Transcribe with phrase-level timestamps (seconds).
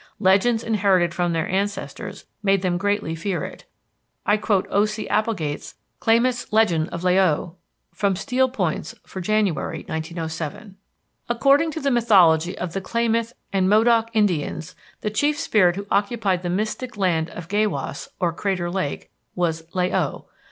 [0.19, 3.65] Legends inherited from their ancestors made them greatly fear it.
[4.25, 5.07] I quote O.C.
[5.07, 7.57] Applegate's "Klamath Legend of La o,"
[7.93, 10.75] from Steel Points for January, 1907:
[11.29, 16.41] "According to the mythology of the Klamath and Modoc Indians, the chief spirit who occupied
[16.41, 20.25] the mystic land of Gaywas, or Crater Lake, was La o.